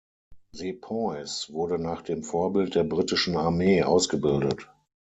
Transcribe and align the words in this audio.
Sepoys 0.53 1.53
wurden 1.53 1.83
nach 1.83 2.01
dem 2.01 2.23
Vorbild 2.23 2.73
der 2.73 2.83
britischen 2.85 3.37
Armee 3.37 3.83
ausgebildet. 3.83 4.67